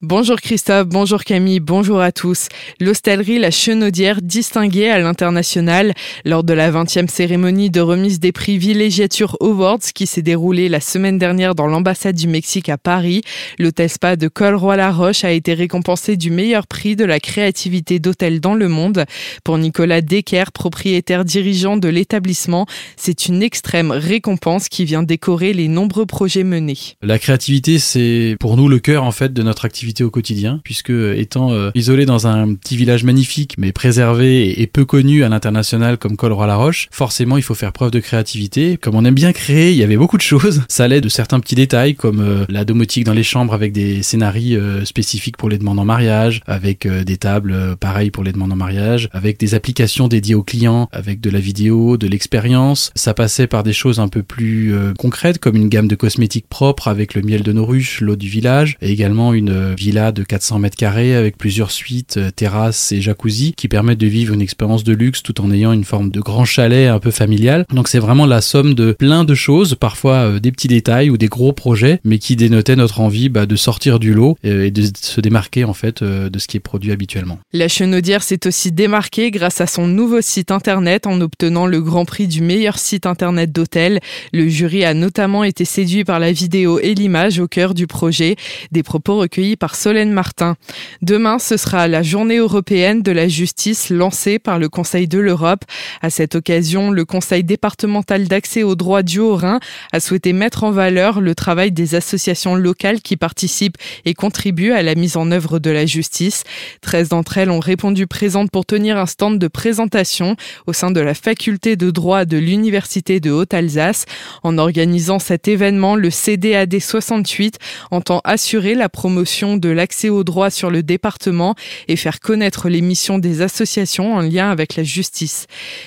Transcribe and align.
Bonjour 0.00 0.36
Christophe, 0.36 0.86
bonjour 0.86 1.24
Camille, 1.24 1.58
bonjour 1.58 2.00
à 2.00 2.12
tous. 2.12 2.46
L'hostellerie 2.78 3.40
La 3.40 3.50
Chenaudière 3.50 4.22
distinguée 4.22 4.88
à 4.90 5.00
l'international 5.00 5.92
lors 6.24 6.44
de 6.44 6.52
la 6.52 6.70
20e 6.70 7.08
cérémonie 7.08 7.68
de 7.68 7.80
remise 7.80 8.20
des 8.20 8.30
prix 8.30 8.58
Villégiature 8.58 9.36
Awards 9.40 9.80
qui 9.92 10.06
s'est 10.06 10.22
déroulée 10.22 10.68
la 10.68 10.78
semaine 10.78 11.18
dernière 11.18 11.56
dans 11.56 11.66
l'ambassade 11.66 12.14
du 12.14 12.28
Mexique 12.28 12.68
à 12.68 12.78
Paris. 12.78 13.22
L'hôtel 13.58 13.90
spa 13.90 14.14
de 14.14 14.28
Col-Roi-la-Roche 14.28 15.24
a 15.24 15.32
été 15.32 15.52
récompensé 15.52 16.16
du 16.16 16.30
meilleur 16.30 16.68
prix 16.68 16.94
de 16.94 17.04
la 17.04 17.18
créativité 17.18 17.98
d'hôtel 17.98 18.38
dans 18.38 18.54
le 18.54 18.68
monde. 18.68 19.04
Pour 19.42 19.58
Nicolas 19.58 20.00
Decker, 20.00 20.52
propriétaire 20.54 21.24
dirigeant 21.24 21.76
de 21.76 21.88
l'établissement, 21.88 22.66
c'est 22.96 23.26
une 23.26 23.42
extrême 23.42 23.90
récompense 23.90 24.68
qui 24.68 24.84
vient 24.84 25.02
décorer 25.02 25.52
les 25.52 25.66
nombreux 25.66 26.06
projets 26.06 26.44
menés. 26.44 26.78
La 27.02 27.18
créativité, 27.18 27.80
c'est 27.80 28.36
pour 28.38 28.56
nous 28.56 28.68
le 28.68 28.78
cœur 28.78 29.02
en 29.02 29.10
fait 29.10 29.32
de 29.32 29.42
notre 29.42 29.64
activité 29.64 29.87
au 30.00 30.10
quotidien, 30.10 30.60
puisque 30.64 30.90
euh, 30.90 31.18
étant 31.18 31.52
euh, 31.52 31.70
isolé 31.74 32.06
dans 32.06 32.26
un 32.26 32.54
petit 32.54 32.76
village 32.76 33.04
magnifique, 33.04 33.54
mais 33.58 33.72
préservé 33.72 34.60
et, 34.60 34.66
peu 34.66 34.84
connu 34.84 35.24
à 35.24 35.28
l'international 35.28 35.96
comme 35.96 36.16
Col-Roi-la-Roche, 36.16 36.88
forcément 36.90 37.36
il 37.36 37.42
faut 37.42 37.54
faire 37.54 37.72
preuve 37.72 37.90
de 37.90 38.00
créativité. 38.00 38.76
Comme 38.76 38.94
on 38.94 39.04
aime 39.04 39.14
bien 39.14 39.32
créer, 39.32 39.72
il 39.72 39.78
y 39.78 39.82
avait 39.82 39.96
beaucoup 39.96 40.18
de 40.18 40.22
choses. 40.22 40.62
Ça 40.68 40.84
allait 40.84 41.00
de 41.00 41.08
certains 41.08 41.40
petits 41.40 41.54
détails 41.54 41.94
comme 41.94 42.20
euh, 42.20 42.44
la 42.48 42.64
domotique 42.64 43.04
dans 43.04 43.14
les 43.14 43.22
chambres 43.22 43.54
avec 43.54 43.72
des 43.72 44.02
scénarios 44.02 44.84
spécifiques 44.84 45.36
pour 45.36 45.48
les 45.48 45.58
demandes 45.58 45.78
en 45.78 45.84
mariage, 45.84 46.42
avec 46.46 46.86
des 46.86 47.16
tables 47.16 47.76
pareilles 47.76 48.10
pour 48.10 48.24
les 48.24 48.32
demandes 48.32 48.52
en 48.52 48.56
mariage, 48.56 49.08
avec 49.12 49.38
des 49.38 49.54
applications 49.54 50.06
dédiées 50.06 50.34
aux 50.34 50.42
clients, 50.42 50.88
avec 50.92 51.20
de 51.20 51.30
la 51.30 51.40
vidéo, 51.40 51.96
de 51.96 52.06
l'expérience. 52.06 52.92
Ça 52.94 53.14
passait 53.14 53.46
par 53.46 53.62
des 53.62 53.72
choses 53.72 54.00
un 54.00 54.08
peu 54.08 54.22
plus 54.22 54.74
concrètes 54.98 55.38
comme 55.38 55.56
une 55.56 55.68
gamme 55.68 55.88
de 55.88 55.94
cosmétiques 55.94 56.48
propres 56.48 56.88
avec 56.88 57.14
le 57.14 57.22
miel 57.22 57.42
de 57.42 57.52
nos 57.52 57.64
ruches, 57.64 58.00
l'eau 58.00 58.16
du 58.16 58.28
village, 58.28 58.76
et 58.80 58.90
également 58.90 59.32
une 59.32 59.74
villa 59.78 60.12
de 60.12 60.22
400 60.22 60.58
mètres 60.58 60.76
carrés 60.76 61.14
avec 61.14 61.38
plusieurs 61.38 61.70
suites, 61.70 62.16
euh, 62.16 62.30
terrasses 62.30 62.92
et 62.92 63.00
jacuzzi 63.00 63.54
qui 63.56 63.68
permettent 63.68 63.98
de 63.98 64.06
vivre 64.06 64.34
une 64.34 64.42
expérience 64.42 64.84
de 64.84 64.92
luxe 64.92 65.22
tout 65.22 65.40
en 65.40 65.50
ayant 65.50 65.72
une 65.72 65.84
forme 65.84 66.10
de 66.10 66.20
grand 66.20 66.44
chalet 66.44 66.88
un 66.88 66.98
peu 66.98 67.10
familial. 67.10 67.64
Donc 67.72 67.88
c'est 67.88 67.98
vraiment 67.98 68.26
la 68.26 68.40
somme 68.40 68.74
de 68.74 68.92
plein 68.92 69.24
de 69.24 69.34
choses, 69.34 69.74
parfois 69.74 70.14
euh, 70.14 70.40
des 70.40 70.52
petits 70.52 70.68
détails 70.68 71.10
ou 71.10 71.16
des 71.16 71.28
gros 71.28 71.52
projets, 71.52 72.00
mais 72.04 72.18
qui 72.18 72.36
dénotaient 72.36 72.76
notre 72.76 73.00
envie 73.00 73.28
bah, 73.28 73.46
de 73.46 73.56
sortir 73.56 73.98
du 73.98 74.12
lot 74.12 74.36
euh, 74.44 74.66
et 74.66 74.70
de 74.70 74.82
se 75.00 75.20
démarquer 75.20 75.64
en 75.64 75.74
fait 75.74 76.02
de 76.02 76.38
ce 76.38 76.46
qui 76.46 76.56
est 76.56 76.60
produit 76.60 76.92
habituellement. 76.92 77.38
La 77.52 77.68
Chenaudière 77.68 78.22
s'est 78.22 78.46
aussi 78.46 78.72
démarquée 78.72 79.30
grâce 79.30 79.60
à 79.60 79.66
son 79.66 79.86
nouveau 79.86 80.20
site 80.20 80.50
internet 80.50 81.06
en 81.06 81.20
obtenant 81.20 81.66
le 81.66 81.80
grand 81.80 82.04
prix 82.04 82.26
du 82.26 82.42
meilleur 82.42 82.78
site 82.78 83.06
internet 83.06 83.52
d'hôtel. 83.52 84.00
Le 84.32 84.48
jury 84.48 84.84
a 84.84 84.94
notamment 84.94 85.44
été 85.44 85.64
séduit 85.64 86.04
par 86.04 86.18
la 86.18 86.32
vidéo 86.32 86.78
et 86.80 86.94
l'image 86.94 87.38
au 87.38 87.48
cœur 87.48 87.74
du 87.74 87.86
projet, 87.86 88.36
des 88.72 88.82
propos 88.82 89.18
recueillis 89.18 89.56
par 89.56 89.67
Solène 89.74 90.12
Martin. 90.12 90.56
Demain, 91.02 91.38
ce 91.38 91.56
sera 91.56 91.88
la 91.88 92.02
journée 92.02 92.38
européenne 92.38 93.02
de 93.02 93.12
la 93.12 93.28
justice 93.28 93.90
lancée 93.90 94.38
par 94.38 94.58
le 94.58 94.68
Conseil 94.68 95.08
de 95.08 95.18
l'Europe. 95.18 95.64
À 96.02 96.10
cette 96.10 96.34
occasion, 96.34 96.90
le 96.90 97.04
Conseil 97.04 97.44
départemental 97.44 98.28
d'accès 98.28 98.62
aux 98.62 98.74
droits 98.74 99.02
du 99.02 99.18
Haut-Rhin 99.18 99.60
a 99.92 100.00
souhaité 100.00 100.32
mettre 100.32 100.64
en 100.64 100.70
valeur 100.70 101.20
le 101.20 101.34
travail 101.34 101.72
des 101.72 101.94
associations 101.94 102.54
locales 102.54 103.00
qui 103.00 103.16
participent 103.16 103.76
et 104.04 104.14
contribuent 104.14 104.72
à 104.72 104.82
la 104.82 104.94
mise 104.94 105.16
en 105.16 105.30
œuvre 105.30 105.58
de 105.58 105.70
la 105.70 105.86
justice. 105.86 106.44
13 106.82 107.10
d'entre 107.10 107.38
elles 107.38 107.50
ont 107.50 107.60
répondu 107.60 108.06
présentes 108.06 108.50
pour 108.50 108.64
tenir 108.64 108.96
un 108.96 109.06
stand 109.06 109.38
de 109.38 109.48
présentation 109.48 110.36
au 110.66 110.72
sein 110.72 110.90
de 110.90 111.00
la 111.00 111.14
faculté 111.14 111.76
de 111.76 111.90
droit 111.90 112.24
de 112.24 112.38
l'Université 112.38 113.20
de 113.20 113.30
Haute-Alsace. 113.30 114.06
En 114.42 114.58
organisant 114.58 115.18
cet 115.18 115.48
événement, 115.48 115.96
le 115.96 116.10
CDAD 116.10 116.78
68 116.78 117.58
entend 117.90 118.20
assurer 118.24 118.74
la 118.74 118.88
promotion 118.88 119.56
de 119.58 119.68
l'accès 119.68 120.08
aux 120.08 120.24
droits 120.24 120.50
sur 120.50 120.70
le 120.70 120.82
département 120.82 121.54
et 121.88 121.96
faire 121.96 122.20
connaître 122.20 122.68
les 122.68 122.80
missions 122.80 123.18
des 123.18 123.42
associations 123.42 124.14
en 124.14 124.20
lien 124.20 124.50
avec 124.50 124.76
la 124.76 124.84
justice. 124.84 125.46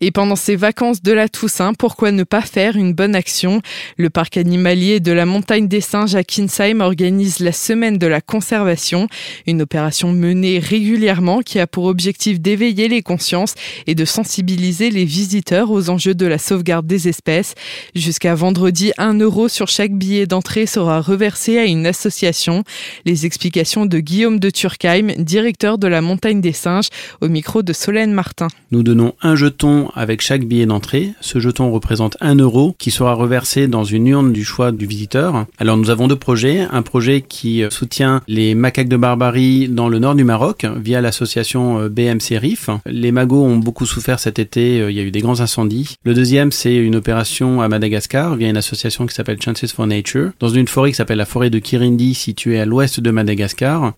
Et 0.00 0.10
pendant 0.10 0.36
ces 0.36 0.56
vacances 0.56 1.02
de 1.02 1.12
la 1.12 1.28
Toussaint, 1.28 1.74
pourquoi 1.74 2.12
ne 2.12 2.24
pas 2.24 2.42
faire 2.42 2.76
une 2.76 2.92
bonne 2.92 3.14
action? 3.14 3.62
Le 3.96 4.10
parc 4.10 4.36
animalier 4.36 5.00
de 5.00 5.12
la 5.12 5.26
montagne 5.26 5.68
des 5.68 5.80
singes 5.80 6.14
à 6.14 6.24
Kinsheim 6.24 6.80
organise 6.80 7.40
la 7.40 7.52
semaine 7.52 7.98
de 7.98 8.06
la 8.06 8.20
conservation, 8.20 9.08
une 9.46 9.62
opération 9.62 10.12
menée 10.12 10.58
régulièrement 10.58 11.40
qui 11.40 11.58
a 11.58 11.66
pour 11.66 11.84
objectif 11.84 12.40
d'éveiller 12.40 12.88
les 12.88 13.02
consciences 13.02 13.54
et 13.86 13.94
de 13.94 14.04
sensibiliser 14.04 14.90
les 14.90 15.04
visiteurs 15.04 15.70
aux 15.70 15.90
enjeux 15.90 16.14
de 16.14 16.26
la 16.26 16.38
sauvegarde 16.38 16.86
des 16.86 17.08
espèces. 17.08 17.54
Jusqu'à 17.94 18.34
vendredi, 18.34 18.92
un 18.98 19.14
euro 19.14 19.48
sur 19.48 19.68
chaque 19.68 19.92
billet 19.92 20.26
d'entrée 20.26 20.66
sera 20.66 21.00
reversé 21.00 21.58
à 21.58 21.64
une 21.64 21.86
association. 21.86 22.64
Les 23.04 23.26
explications 23.26 23.51
de 23.52 23.98
Guillaume 23.98 24.40
de 24.40 24.48
Turkheim, 24.48 25.08
directeur 25.18 25.76
de 25.76 25.86
la 25.86 26.00
Montagne 26.00 26.40
des 26.40 26.52
Singes, 26.52 26.88
au 27.20 27.28
micro 27.28 27.62
de 27.62 27.74
Solène 27.74 28.12
Martin. 28.12 28.48
Nous 28.70 28.82
donnons 28.82 29.12
un 29.20 29.36
jeton 29.36 29.90
avec 29.94 30.22
chaque 30.22 30.44
billet 30.44 30.64
d'entrée. 30.64 31.10
Ce 31.20 31.38
jeton 31.38 31.70
représente 31.70 32.16
un 32.20 32.34
euro 32.34 32.74
qui 32.78 32.90
sera 32.90 33.12
reversé 33.12 33.68
dans 33.68 33.84
une 33.84 34.06
urne 34.06 34.32
du 34.32 34.42
choix 34.42 34.72
du 34.72 34.86
visiteur. 34.86 35.44
Alors 35.58 35.76
nous 35.76 35.90
avons 35.90 36.08
deux 36.08 36.16
projets. 36.16 36.66
Un 36.70 36.80
projet 36.80 37.20
qui 37.20 37.62
soutient 37.68 38.22
les 38.26 38.54
macaques 38.54 38.88
de 38.88 38.96
barbarie 38.96 39.68
dans 39.68 39.90
le 39.90 39.98
nord 39.98 40.14
du 40.14 40.24
Maroc 40.24 40.64
via 40.76 41.02
l'association 41.02 41.78
euh, 41.78 41.88
BMC 41.90 42.38
RIF. 42.38 42.70
Les 42.86 43.12
magos 43.12 43.44
ont 43.44 43.58
beaucoup 43.58 43.84
souffert 43.84 44.18
cet 44.18 44.38
été. 44.38 44.80
Euh, 44.80 44.90
il 44.90 44.96
y 44.96 45.00
a 45.00 45.02
eu 45.02 45.10
des 45.10 45.20
grands 45.20 45.40
incendies. 45.40 45.96
Le 46.04 46.14
deuxième, 46.14 46.52
c'est 46.52 46.74
une 46.74 46.96
opération 46.96 47.60
à 47.60 47.68
Madagascar 47.68 48.34
via 48.34 48.48
une 48.48 48.56
association 48.56 49.06
qui 49.06 49.14
s'appelle 49.14 49.40
Chances 49.42 49.72
for 49.72 49.86
Nature 49.86 50.30
dans 50.40 50.48
une 50.48 50.68
forêt 50.68 50.90
qui 50.90 50.96
s'appelle 50.96 51.18
la 51.18 51.26
forêt 51.26 51.50
de 51.50 51.58
Kirindi 51.58 52.14
située 52.14 52.58
à 52.58 52.64
l'ouest 52.64 52.98
de 52.98 53.10
Madagascar 53.10 53.41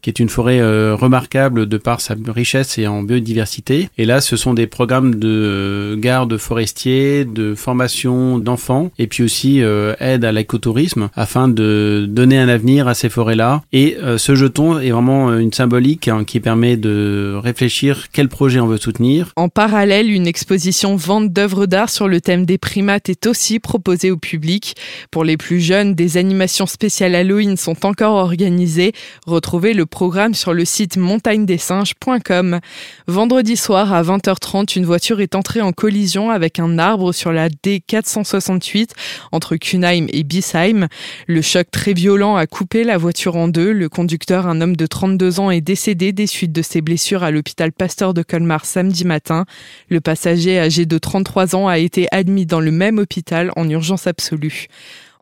qui 0.02 0.10
est 0.10 0.18
une 0.18 0.28
forêt 0.28 0.60
euh, 0.60 0.94
remarquable 0.94 1.66
de 1.66 1.76
par 1.76 2.00
sa 2.00 2.14
richesse 2.28 2.78
et 2.78 2.86
en 2.86 3.02
biodiversité. 3.02 3.88
Et 3.98 4.04
là, 4.04 4.20
ce 4.20 4.36
sont 4.36 4.54
des 4.54 4.66
programmes 4.66 5.16
de 5.16 5.28
euh, 5.28 5.96
garde 5.96 6.36
forestier, 6.36 7.24
de 7.24 7.54
formation 7.54 8.38
d'enfants, 8.38 8.90
et 8.98 9.06
puis 9.06 9.22
aussi 9.22 9.62
euh, 9.62 9.94
aide 10.00 10.24
à 10.24 10.32
l'écotourisme 10.32 11.08
afin 11.14 11.48
de 11.48 12.06
donner 12.08 12.38
un 12.38 12.48
avenir 12.48 12.88
à 12.88 12.94
ces 12.94 13.08
forêts-là. 13.08 13.62
Et 13.72 13.96
ce 14.16 14.34
jeton 14.34 14.78
est 14.78 14.90
vraiment 14.90 15.36
une 15.36 15.52
symbolique 15.52 16.08
hein, 16.08 16.24
qui 16.24 16.40
permet 16.40 16.76
de 16.76 17.34
réfléchir 17.42 18.06
quel 18.12 18.28
projet 18.28 18.60
on 18.60 18.66
veut 18.66 18.78
soutenir. 18.78 19.32
En 19.36 19.48
parallèle, 19.48 20.10
une 20.10 20.26
exposition 20.26 20.96
vente 20.96 21.32
d'œuvres 21.32 21.66
d'art 21.66 21.90
sur 21.90 22.08
le 22.08 22.20
thème 22.20 22.46
des 22.46 22.58
primates 22.58 23.08
est 23.08 23.26
aussi 23.26 23.58
proposée 23.58 24.10
au 24.10 24.16
public. 24.16 24.76
Pour 25.10 25.24
les 25.24 25.36
plus 25.36 25.60
jeunes, 25.60 25.94
des 25.94 26.16
animations 26.16 26.66
spéciales 26.66 27.14
Halloween 27.14 27.56
sont 27.56 27.86
encore 27.86 28.14
organisées. 28.14 28.92
Retrouvez 29.34 29.74
le 29.74 29.84
programme 29.84 30.32
sur 30.32 30.54
le 30.54 30.64
site 30.64 30.96
montagnedessinges.com. 30.96 32.60
Vendredi 33.08 33.56
soir 33.56 33.92
à 33.92 34.00
20h30, 34.00 34.76
une 34.78 34.84
voiture 34.84 35.20
est 35.20 35.34
entrée 35.34 35.60
en 35.60 35.72
collision 35.72 36.30
avec 36.30 36.60
un 36.60 36.78
arbre 36.78 37.12
sur 37.12 37.32
la 37.32 37.48
D468 37.48 38.90
entre 39.32 39.56
Kunheim 39.56 40.06
et 40.12 40.22
Bisheim. 40.22 40.86
Le 41.26 41.42
choc 41.42 41.66
très 41.72 41.94
violent 41.94 42.36
a 42.36 42.46
coupé 42.46 42.84
la 42.84 42.96
voiture 42.96 43.34
en 43.34 43.48
deux. 43.48 43.72
Le 43.72 43.88
conducteur, 43.88 44.46
un 44.46 44.60
homme 44.60 44.76
de 44.76 44.86
32 44.86 45.40
ans, 45.40 45.50
est 45.50 45.60
décédé 45.60 46.12
des 46.12 46.28
suites 46.28 46.52
de 46.52 46.62
ses 46.62 46.80
blessures 46.80 47.24
à 47.24 47.32
l'hôpital 47.32 47.72
Pasteur 47.72 48.14
de 48.14 48.22
Colmar 48.22 48.64
samedi 48.64 49.04
matin. 49.04 49.46
Le 49.88 50.00
passager 50.00 50.60
âgé 50.60 50.86
de 50.86 50.96
33 50.96 51.56
ans 51.56 51.66
a 51.66 51.78
été 51.78 52.06
admis 52.12 52.46
dans 52.46 52.60
le 52.60 52.70
même 52.70 53.00
hôpital 53.00 53.50
en 53.56 53.68
urgence 53.68 54.06
absolue. 54.06 54.68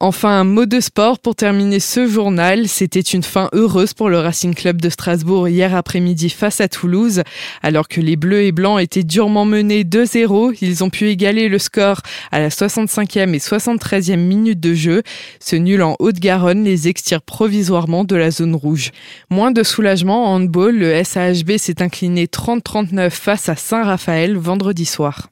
Enfin, 0.04 0.40
un 0.40 0.42
mot 0.42 0.66
de 0.66 0.80
sport 0.80 1.20
pour 1.20 1.36
terminer 1.36 1.78
ce 1.78 2.08
journal. 2.08 2.66
C'était 2.66 2.98
une 2.98 3.22
fin 3.22 3.48
heureuse 3.52 3.94
pour 3.94 4.08
le 4.08 4.18
Racing 4.18 4.52
Club 4.52 4.80
de 4.80 4.90
Strasbourg 4.90 5.46
hier 5.46 5.76
après-midi 5.76 6.28
face 6.28 6.60
à 6.60 6.66
Toulouse. 6.66 7.22
Alors 7.62 7.86
que 7.86 8.00
les 8.00 8.16
Bleus 8.16 8.42
et 8.42 8.50
Blancs 8.50 8.80
étaient 8.80 9.04
durement 9.04 9.44
menés 9.44 9.84
2-0, 9.84 10.58
ils 10.60 10.82
ont 10.82 10.90
pu 10.90 11.06
égaler 11.06 11.48
le 11.48 11.60
score 11.60 12.00
à 12.32 12.40
la 12.40 12.48
65e 12.48 13.32
et 13.32 13.38
73e 13.38 14.16
minute 14.16 14.58
de 14.58 14.74
jeu. 14.74 15.04
Ce 15.38 15.54
nul 15.54 15.84
en 15.84 15.94
Haute-Garonne 16.00 16.64
les 16.64 16.88
extire 16.88 17.22
provisoirement 17.22 18.02
de 18.02 18.16
la 18.16 18.32
zone 18.32 18.56
rouge. 18.56 18.90
Moins 19.30 19.52
de 19.52 19.62
soulagement 19.62 20.32
en 20.32 20.34
handball, 20.34 20.76
le 20.76 21.04
SAHB 21.04 21.58
s'est 21.58 21.80
incliné 21.80 22.26
30-39 22.26 23.10
face 23.10 23.48
à 23.48 23.54
Saint-Raphaël 23.54 24.36
vendredi 24.36 24.84
soir. 24.84 25.28